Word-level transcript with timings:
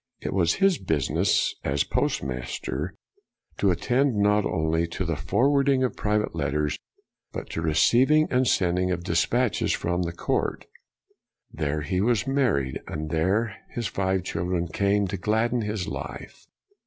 It 0.19 0.33
was 0.33 0.55
his 0.55 0.79
business, 0.79 1.53
as 1.63 1.83
postmaster, 1.83 2.95
to 3.59 3.69
attend 3.69 4.13
BREWSTER 4.13 4.23
195 4.23 4.23
not 4.23 4.51
only 4.51 4.87
to 4.87 5.05
the 5.05 5.15
forwarding 5.15 5.83
of 5.83 5.95
private 5.95 6.33
letters, 6.33 6.75
but 7.31 7.51
to 7.51 7.61
receiving 7.61 8.27
and 8.31 8.47
sending 8.47 8.89
of 8.89 9.03
despatches 9.03 9.73
from 9.73 10.01
the 10.01 10.11
court. 10.11 10.65
There 11.53 11.81
he 11.81 12.01
was 12.01 12.25
married, 12.25 12.81
and 12.87 13.11
there 13.11 13.55
his 13.75 13.85
five 13.85 14.23
children 14.23 14.69
came 14.69 15.05
to 15.07 15.17
gladden 15.17 15.61
his 15.61 15.87
life. 15.87 16.47